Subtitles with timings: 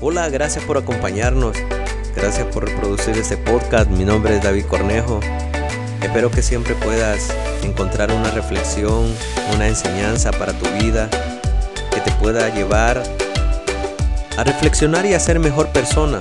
[0.00, 1.56] Hola, gracias por acompañarnos.
[2.14, 3.90] Gracias por reproducir este podcast.
[3.90, 5.18] Mi nombre es David Cornejo.
[6.00, 7.34] Espero que siempre puedas
[7.64, 9.12] encontrar una reflexión,
[9.56, 11.10] una enseñanza para tu vida
[11.92, 13.02] que te pueda llevar
[14.36, 16.20] a reflexionar y a ser mejor persona.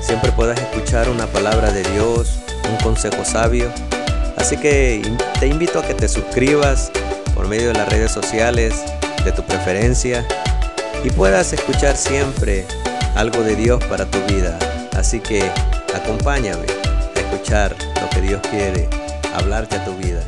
[0.00, 2.38] Siempre puedas escuchar una palabra de Dios,
[2.70, 3.70] un consejo sabio.
[4.38, 5.02] Así que
[5.40, 6.90] te invito a que te suscribas
[7.34, 8.82] por medio de las redes sociales
[9.26, 10.26] de tu preferencia
[11.04, 12.64] y puedas escuchar siempre
[13.14, 14.58] algo de Dios para tu vida.
[14.92, 15.40] Así que
[15.94, 16.66] acompáñame
[17.14, 18.88] a escuchar lo que Dios quiere
[19.34, 20.22] hablarte a tu vida.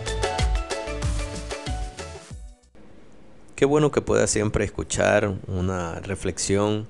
[3.56, 6.86] Qué bueno que puedas siempre escuchar una reflexión,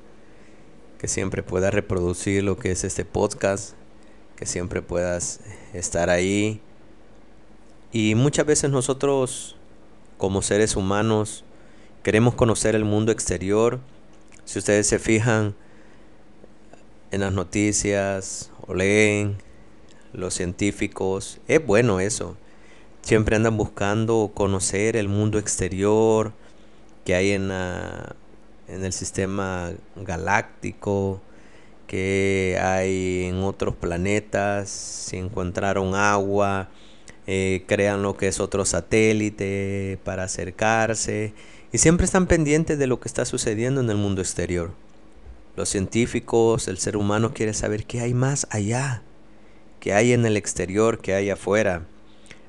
[0.98, 3.74] que siempre puedas reproducir lo que es este podcast,
[4.36, 5.40] que siempre puedas
[5.72, 6.60] estar ahí.
[7.92, 9.56] Y muchas veces nosotros
[10.18, 11.44] como seres humanos
[12.02, 13.80] queremos conocer el mundo exterior.
[14.44, 15.54] Si ustedes se fijan
[17.10, 19.36] en las noticias o leen
[20.12, 22.36] los científicos, es bueno eso.
[23.02, 26.32] Siempre andan buscando conocer el mundo exterior
[27.04, 31.20] que hay en, en el sistema galáctico,
[31.86, 36.68] que hay en otros planetas, si encontraron agua,
[37.28, 41.32] eh, crean lo que es otro satélite para acercarse
[41.72, 44.70] y siempre están pendientes de lo que está sucediendo en el mundo exterior.
[45.56, 49.02] Los científicos, el ser humano quiere saber qué hay más allá,
[49.80, 51.86] qué hay en el exterior, qué hay afuera.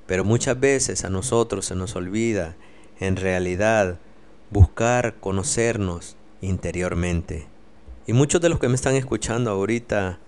[0.05, 2.57] Pero muchas veces a nosotros se nos olvida,
[2.99, 3.97] en realidad,
[4.51, 7.47] buscar conocernos interiormente.
[8.07, 10.19] Y muchos de los que me están escuchando ahorita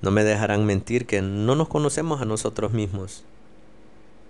[0.00, 3.24] no me dejarán mentir que no nos conocemos a nosotros mismos.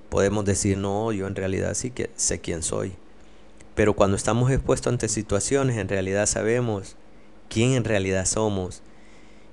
[0.09, 2.95] Podemos decir, no, yo en realidad sí que sé quién soy.
[3.75, 6.97] Pero cuando estamos expuestos ante situaciones, en realidad sabemos
[7.53, 8.83] quién en realidad somos.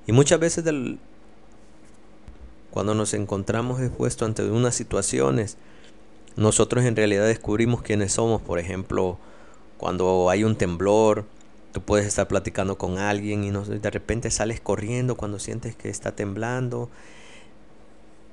[0.08, 0.64] Y muchas veces
[2.72, 5.58] cuando nos encontramos expuestos ante unas situaciones,
[6.36, 8.42] nosotros en realidad descubrimos quiénes somos.
[8.42, 9.17] Por ejemplo,
[9.77, 11.26] cuando hay un temblor,
[11.71, 16.15] tú puedes estar platicando con alguien y de repente sales corriendo cuando sientes que está
[16.15, 16.89] temblando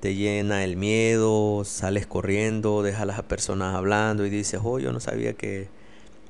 [0.01, 4.93] te llena el miedo, sales corriendo, dejas a las personas hablando y dices, oh, yo
[4.93, 5.69] no sabía que,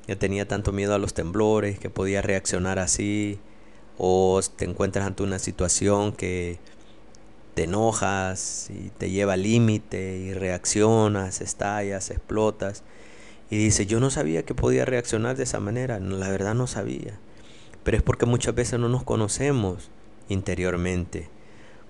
[0.07, 3.39] yo tenía tanto miedo a los temblores, que podía reaccionar así,
[3.97, 6.59] o te encuentras ante una situación que
[7.55, 12.83] te enojas y te lleva límite y reaccionas, estallas, explotas.
[13.49, 17.19] Y dices, yo no sabía que podía reaccionar de esa manera, la verdad no sabía.
[17.83, 19.89] Pero es porque muchas veces no nos conocemos
[20.29, 21.29] interiormente.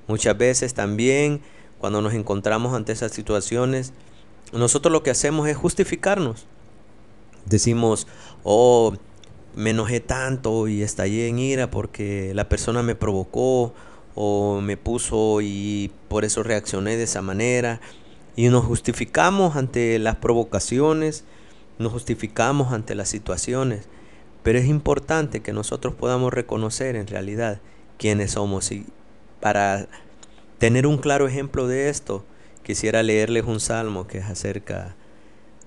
[0.08, 1.42] Muchas veces también
[1.80, 3.94] cuando nos encontramos ante esas situaciones,
[4.54, 6.48] nosotros lo que hacemos es justificarnos.
[7.50, 8.08] Decimos,
[8.44, 8.94] oh,
[9.56, 13.74] me enojé tanto y estallé en ira porque la persona me provocó
[14.16, 17.81] o me puso y por eso reaccioné de esa manera.
[18.36, 21.24] Y nos justificamos ante las provocaciones,
[21.80, 23.88] nos justificamos ante las situaciones.
[24.44, 27.59] Pero es importante que nosotros podamos reconocer en realidad
[27.97, 28.86] quiénes somos y
[29.40, 29.88] para
[30.57, 32.24] tener un claro ejemplo de esto,
[32.63, 35.06] quisiera leerles un salmo que es acerca de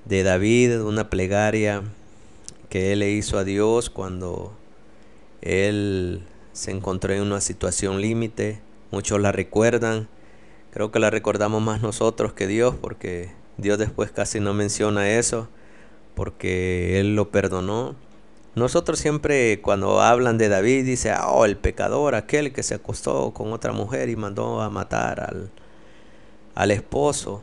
[0.06, 1.82] David, una plegaria
[2.68, 4.52] que él le hizo a Dios cuando
[5.42, 6.22] él
[6.52, 8.60] se encontró en una situación límite.
[8.90, 10.08] Muchos la recuerdan,
[10.70, 15.48] creo que la recordamos más nosotros que Dios, porque Dios después casi no menciona eso,
[16.14, 17.94] porque Él lo perdonó.
[18.56, 23.52] Nosotros siempre cuando hablan de David dice, oh, el pecador, aquel que se acostó con
[23.52, 25.50] otra mujer y mandó a matar al,
[26.54, 27.42] al esposo.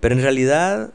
[0.00, 0.92] Pero en realidad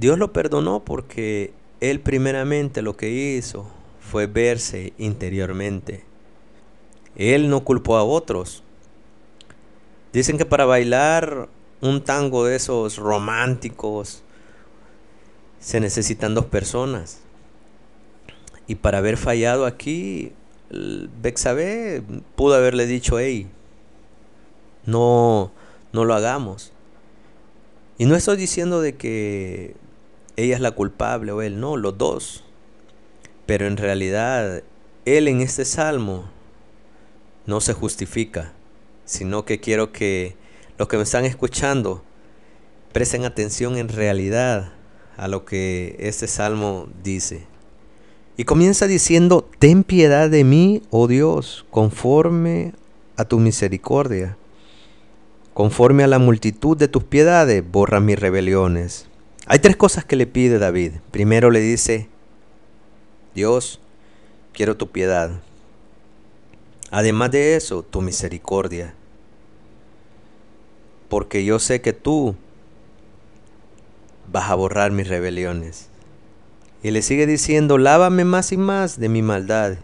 [0.00, 3.66] Dios lo perdonó porque él primeramente lo que hizo
[4.00, 6.04] fue verse interiormente.
[7.16, 8.62] Él no culpó a otros.
[10.14, 11.50] Dicen que para bailar
[11.82, 14.22] un tango de esos románticos
[15.58, 17.20] se necesitan dos personas.
[18.66, 20.32] Y para haber fallado aquí,
[20.70, 22.02] Bexabé
[22.36, 23.48] pudo haberle dicho, hey,
[24.86, 25.52] no,
[25.92, 26.72] no lo hagamos.
[27.98, 29.74] Y no estoy diciendo de que
[30.42, 32.44] ella es la culpable o él, no, los dos.
[33.46, 34.62] Pero en realidad,
[35.04, 36.24] él en este salmo
[37.46, 38.52] no se justifica,
[39.04, 40.36] sino que quiero que
[40.78, 42.02] los que me están escuchando
[42.92, 44.72] presten atención en realidad
[45.16, 47.46] a lo que este salmo dice.
[48.36, 52.72] Y comienza diciendo, ten piedad de mí, oh Dios, conforme
[53.16, 54.38] a tu misericordia.
[55.52, 59.09] Conforme a la multitud de tus piedades, borra mis rebeliones.
[59.52, 60.92] Hay tres cosas que le pide David.
[61.10, 62.08] Primero le dice,
[63.34, 63.80] Dios,
[64.52, 65.42] quiero tu piedad.
[66.92, 68.94] Además de eso, tu misericordia.
[71.08, 72.36] Porque yo sé que tú
[74.30, 75.88] vas a borrar mis rebeliones.
[76.84, 79.78] Y le sigue diciendo, lávame más y más de mi maldad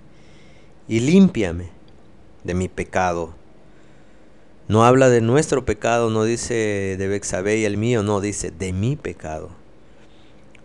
[0.86, 1.70] y límpiame
[2.44, 3.34] de mi pecado.
[4.68, 8.72] No habla de nuestro pecado, no dice de Bexabé y el mío, no, dice de
[8.72, 9.50] mi pecado.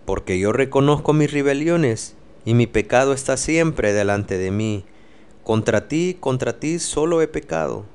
[0.05, 4.85] Porque yo reconozco mis rebeliones y mi pecado está siempre delante de mí.
[5.43, 7.85] Contra ti, contra ti solo he pecado.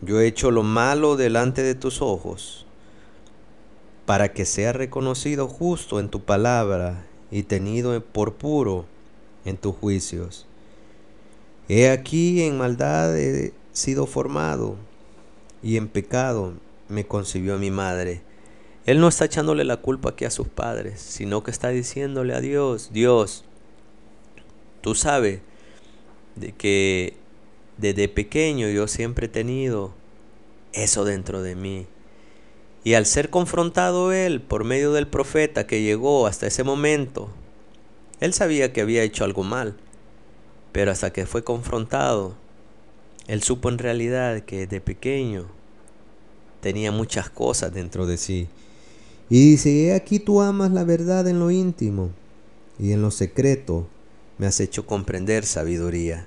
[0.00, 2.66] Yo he hecho lo malo delante de tus ojos,
[4.06, 8.84] para que sea reconocido justo en tu palabra y tenido por puro
[9.44, 10.46] en tus juicios.
[11.68, 14.76] He aquí en maldad he sido formado,
[15.64, 16.52] y en pecado
[16.88, 18.20] me concibió mi madre.
[18.84, 22.40] Él no está echándole la culpa aquí a sus padres, sino que está diciéndole a
[22.40, 23.44] Dios, Dios,
[24.82, 25.40] tú sabes
[26.36, 27.16] de que
[27.78, 29.94] desde pequeño yo siempre he tenido
[30.74, 31.86] eso dentro de mí.
[32.84, 37.30] Y al ser confrontado él por medio del profeta que llegó hasta ese momento,
[38.20, 39.76] él sabía que había hecho algo mal,
[40.72, 42.34] pero hasta que fue confrontado,
[43.26, 45.46] él supo en realidad que de pequeño
[46.60, 48.48] tenía muchas cosas dentro de sí.
[49.30, 52.10] Y dice, aquí tú amas la verdad en lo íntimo
[52.78, 53.86] y en lo secreto
[54.38, 56.26] me has hecho comprender sabiduría.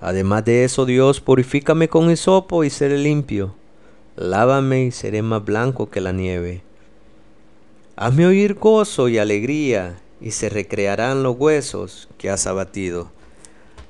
[0.00, 3.54] Además de eso, Dios, purifícame con hisopo y seré limpio.
[4.16, 6.62] Lávame y seré más blanco que la nieve.
[7.96, 13.10] Hazme oír gozo y alegría, y se recrearán los huesos que has abatido.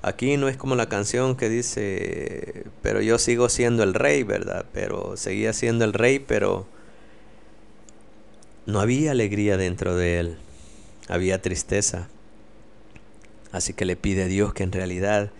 [0.03, 4.67] Aquí no es como la canción que dice, pero yo sigo siendo el rey, ¿verdad?
[4.73, 6.67] Pero seguía siendo el rey, pero
[8.67, 10.37] no había alegría dentro de él,
[11.09, 12.09] había tristeza.
[13.53, 15.31] Así que le pide a Dios que en realidad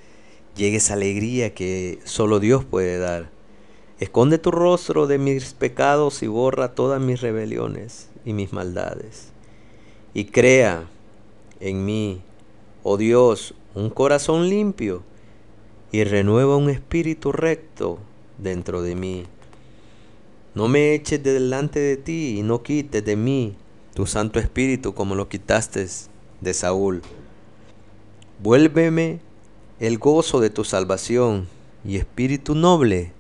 [0.57, 3.29] llegue esa alegría que solo Dios puede dar.
[3.99, 9.29] Esconde tu rostro de mis pecados y borra todas mis rebeliones y mis maldades.
[10.15, 10.87] Y crea
[11.61, 12.21] en mí,
[12.83, 15.03] oh Dios, un corazón limpio
[15.93, 17.99] y renueva un espíritu recto
[18.39, 19.25] dentro de mí.
[20.55, 23.55] No me eches delante de ti y no quites de mí
[23.93, 25.87] tu Santo Espíritu como lo quitaste
[26.41, 27.03] de Saúl.
[28.43, 29.21] Vuélveme
[29.79, 31.47] el gozo de tu salvación
[31.85, 33.13] y espíritu noble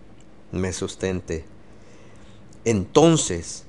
[0.52, 1.44] me sustente.
[2.64, 3.65] Entonces,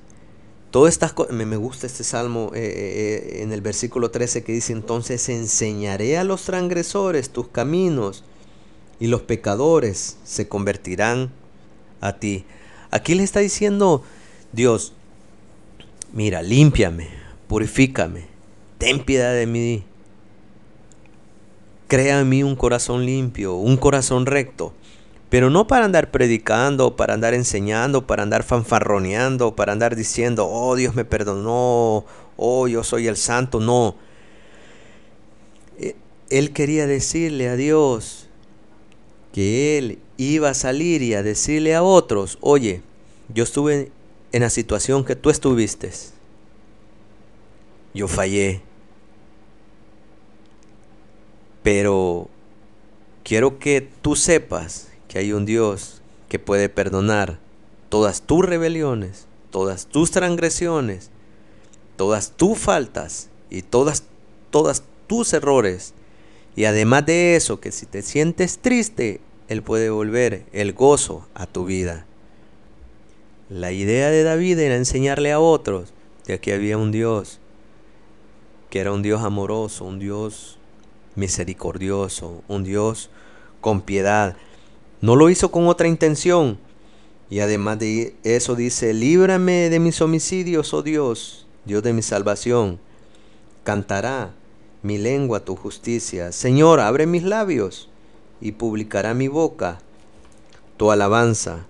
[0.70, 4.72] todas estas me, gusta este salmo eh, eh, eh, en el versículo 13 que dice,
[4.72, 8.24] entonces enseñaré a los transgresores tus caminos
[9.00, 11.30] y los pecadores se convertirán
[12.00, 12.44] a ti.
[12.90, 14.02] Aquí le está diciendo
[14.52, 14.92] Dios,
[16.12, 17.08] mira, límpiame,
[17.46, 18.26] purifícame,
[18.78, 19.84] ten piedad de mí,
[21.88, 24.74] Crea en mí un corazón limpio, un corazón recto.
[25.30, 30.74] Pero no para andar predicando, para andar enseñando, para andar fanfarroneando, para andar diciendo, oh
[30.74, 33.60] Dios me perdonó, oh yo soy el santo.
[33.60, 33.96] No.
[35.78, 35.96] E,
[36.30, 38.28] él quería decirle a Dios
[39.32, 42.80] que él iba a salir y a decirle a otros, oye,
[43.32, 43.92] yo estuve
[44.32, 45.90] en la situación que tú estuviste.
[47.92, 48.62] Yo fallé.
[51.62, 52.30] Pero
[53.24, 57.38] quiero que tú sepas que hay un Dios que puede perdonar
[57.88, 61.10] todas tus rebeliones, todas tus transgresiones,
[61.96, 64.04] todas tus faltas y todas,
[64.50, 65.94] todas tus errores.
[66.54, 71.46] Y además de eso, que si te sientes triste, Él puede volver el gozo a
[71.46, 72.06] tu vida.
[73.48, 75.94] La idea de David era enseñarle a otros
[76.26, 77.40] de que había un Dios,
[78.68, 80.58] que era un Dios amoroso, un Dios
[81.14, 83.08] misericordioso, un Dios
[83.62, 84.36] con piedad.
[85.00, 86.58] No lo hizo con otra intención.
[87.30, 92.80] Y además de eso dice, líbrame de mis homicidios, oh Dios, Dios de mi salvación.
[93.64, 94.32] Cantará
[94.82, 96.32] mi lengua tu justicia.
[96.32, 97.90] Señor, abre mis labios
[98.40, 99.78] y publicará mi boca
[100.76, 101.66] tu alabanza.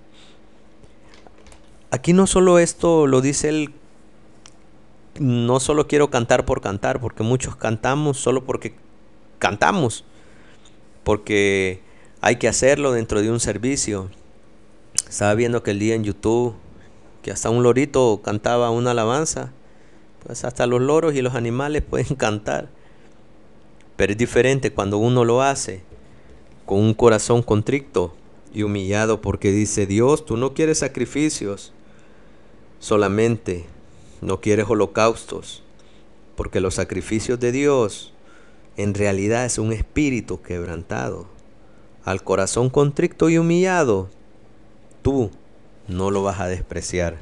[1.91, 3.75] Aquí no solo esto lo dice él,
[5.19, 8.75] no solo quiero cantar por cantar, porque muchos cantamos solo porque
[9.39, 10.05] cantamos,
[11.03, 11.81] porque
[12.21, 14.11] hay que hacerlo dentro de un servicio.
[15.09, 16.55] Estaba viendo que el día en YouTube,
[17.23, 19.53] que hasta un lorito cantaba una alabanza,
[20.25, 22.69] pues hasta los loros y los animales pueden cantar.
[23.97, 25.83] Pero es diferente cuando uno lo hace
[26.67, 28.15] con un corazón contrito
[28.53, 31.73] y humillado porque dice, Dios, tú no quieres sacrificios,
[32.79, 33.67] solamente
[34.21, 35.63] no quieres holocaustos,
[36.37, 38.13] porque los sacrificios de Dios
[38.77, 41.27] en realidad es un espíritu quebrantado,
[42.05, 44.09] al corazón contrito y humillado,
[45.03, 45.31] tú
[45.89, 47.17] no lo vas a despreciar.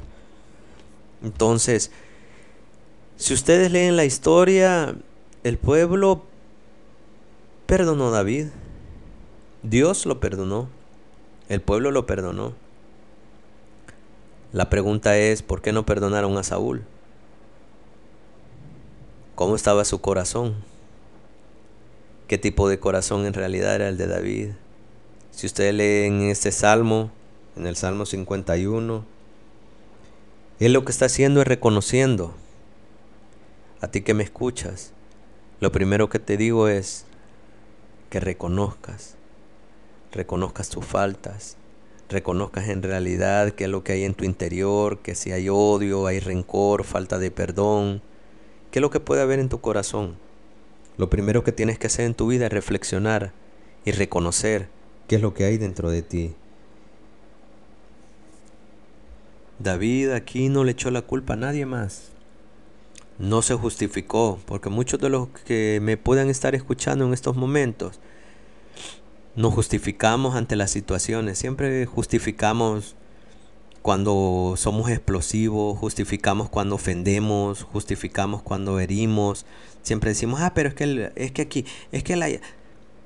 [1.23, 1.91] Entonces,
[3.15, 4.95] si ustedes leen la historia,
[5.43, 6.23] el pueblo
[7.65, 8.47] perdonó a David.
[9.63, 10.69] Dios lo perdonó.
[11.49, 12.53] El pueblo lo perdonó.
[14.53, 16.83] La pregunta es, ¿por qué no perdonaron a Saúl?
[19.35, 20.55] ¿Cómo estaba su corazón?
[22.27, 24.49] ¿Qué tipo de corazón en realidad era el de David?
[25.37, 27.11] Si ustedes leen este salmo,
[27.55, 29.05] en el Salmo 51,
[30.59, 32.33] él lo que está haciendo es reconociendo.
[33.79, 34.93] A ti que me escuchas,
[35.59, 37.05] lo primero que te digo es
[38.09, 39.13] que reconozcas,
[40.11, 41.55] reconozcas tus faltas,
[42.09, 46.07] reconozcas en realidad qué es lo que hay en tu interior, que si hay odio,
[46.07, 48.01] hay rencor, falta de perdón,
[48.71, 50.15] qué es lo que puede haber en tu corazón.
[50.97, 53.33] Lo primero que tienes que hacer en tu vida es reflexionar
[53.85, 54.75] y reconocer
[55.07, 56.33] qué es lo que hay dentro de ti.
[59.59, 62.11] David aquí no le echó la culpa a nadie más.
[63.17, 67.99] No se justificó, porque muchos de los que me puedan estar escuchando en estos momentos,
[69.35, 72.95] nos justificamos ante las situaciones, siempre justificamos
[73.81, 79.45] cuando somos explosivos, justificamos cuando ofendemos, justificamos cuando herimos,
[79.81, 82.27] siempre decimos, ah, pero es que, es que aquí, es que la...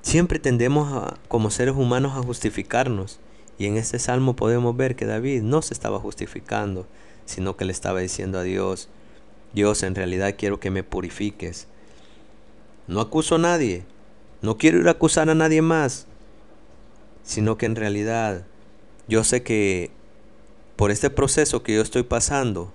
[0.01, 3.19] Siempre tendemos como seres humanos a justificarnos.
[3.57, 6.87] Y en este salmo podemos ver que David no se estaba justificando,
[7.25, 8.89] sino que le estaba diciendo a Dios,
[9.53, 11.67] Dios, en realidad quiero que me purifiques.
[12.87, 13.85] No acuso a nadie,
[14.41, 16.07] no quiero ir a acusar a nadie más,
[17.23, 18.45] sino que en realidad
[19.07, 19.91] yo sé que
[20.75, 22.73] por este proceso que yo estoy pasando,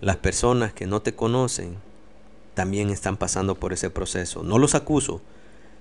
[0.00, 1.76] las personas que no te conocen
[2.54, 4.42] también están pasando por ese proceso.
[4.42, 5.20] No los acuso,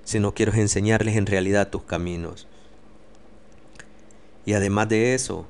[0.05, 2.47] sino quiero enseñarles en realidad tus caminos.
[4.45, 5.45] Y además de eso,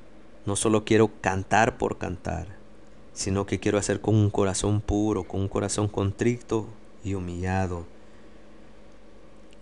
[0.46, 2.48] no solo quiero cantar por cantar,
[3.14, 6.68] sino que quiero hacer con un corazón puro, con un corazón contrito
[7.04, 7.86] y humillado.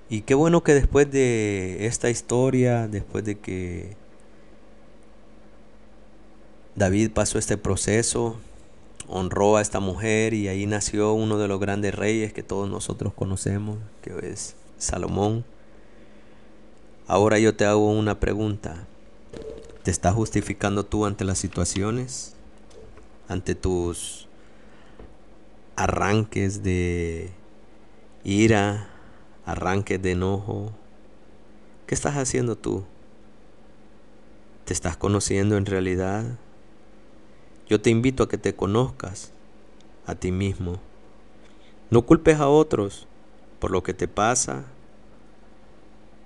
[0.10, 3.98] Y qué bueno que después de esta historia, después de que
[6.76, 8.38] David pasó este proceso,
[9.08, 13.14] honró a esta mujer y ahí nació uno de los grandes reyes que todos nosotros
[13.14, 15.46] conocemos, que es Salomón.
[17.08, 18.88] Ahora yo te hago una pregunta.
[19.84, 22.36] ¿Te estás justificando tú ante las situaciones?
[23.28, 24.28] ¿Ante tus
[25.76, 27.32] arranques de
[28.24, 28.90] ira,
[29.46, 30.72] arranques de enojo?
[31.86, 32.86] ¿Qué estás haciendo tú?
[34.66, 36.38] ¿Te estás conociendo en realidad?
[37.68, 39.32] Yo te invito a que te conozcas
[40.06, 40.80] a ti mismo.
[41.90, 43.08] No culpes a otros
[43.64, 44.66] por lo que te pasa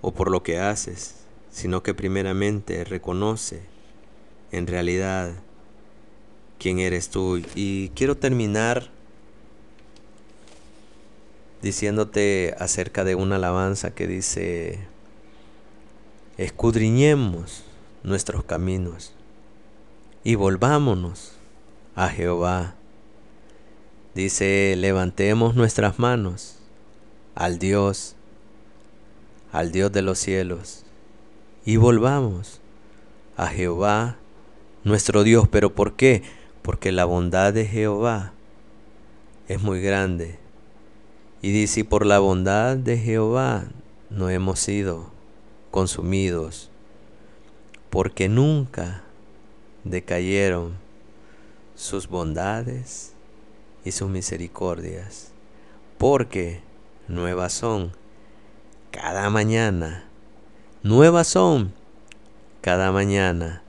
[0.01, 1.17] o por lo que haces
[1.51, 3.62] sino que primeramente reconoce
[4.51, 5.36] en realidad
[6.58, 7.39] quién eres tú.
[7.53, 8.89] Y quiero terminar
[11.62, 14.79] diciéndote acerca de una alabanza que dice,
[16.39, 17.65] escudriñemos
[18.01, 19.13] nuestros caminos
[20.24, 21.34] y volvámonos
[21.94, 22.74] a Jehová.
[24.15, 26.57] Dice, levantemos nuestras manos
[27.38, 28.15] al Dios,
[29.51, 30.86] al Dios de los cielos
[31.65, 32.62] y volvamos
[33.36, 34.17] a Jehová
[34.84, 35.48] nuestro Dios.
[35.48, 36.24] ¿Pero por qué?
[36.63, 38.34] Porque la bondad de Jehová
[39.48, 40.39] es muy grande.
[41.44, 43.65] Y dice, por la bondad de Jehová
[44.10, 45.12] no hemos sido
[45.70, 46.72] consumidos,
[47.91, 49.03] porque nunca
[49.84, 50.74] decayeron
[51.75, 53.13] sus bondades
[53.86, 55.32] y sus misericordias,
[56.00, 56.65] porque
[57.08, 57.92] nuevas son
[58.92, 60.08] cada mañana
[60.84, 61.74] Nuevas son
[62.62, 63.64] cada mañana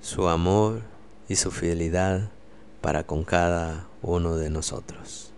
[0.00, 0.80] su amor
[1.28, 2.30] y su fidelidad
[2.80, 5.33] para con cada uno de nosotros.